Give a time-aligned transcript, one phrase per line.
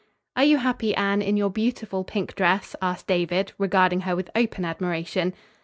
[0.35, 4.65] "Are you happy, Anne, in your beautiful pink dress?" asked David, regarding her with open
[4.65, 5.35] admiration.